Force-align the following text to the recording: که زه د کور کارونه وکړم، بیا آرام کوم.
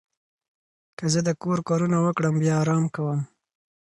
که 0.97 1.05
زه 1.13 1.19
د 1.27 1.29
کور 1.41 1.57
کارونه 1.69 1.97
وکړم، 2.01 2.35
بیا 2.41 2.53
آرام 2.63 2.83
کوم. 2.95 3.19